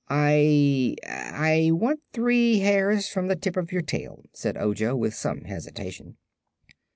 [0.09, 5.41] "I I want three hairs from the tip of your tail," said Ojo, with some
[5.41, 6.17] hesitation.